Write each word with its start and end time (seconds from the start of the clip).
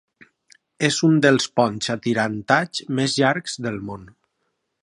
És 0.89 0.97
un 1.07 1.19
dels 1.25 1.45
ponts 1.59 1.93
atirantats 1.97 2.85
més 3.01 3.21
llargs 3.23 3.59
del 3.67 3.81
món. 3.91 4.13